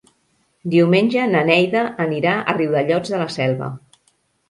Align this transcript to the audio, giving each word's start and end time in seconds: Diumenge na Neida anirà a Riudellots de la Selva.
Diumenge 0.75 1.27
na 1.35 1.45
Neida 1.51 1.85
anirà 2.09 2.35
a 2.55 2.59
Riudellots 2.59 3.17
de 3.17 3.25
la 3.25 3.33
Selva. 3.39 3.73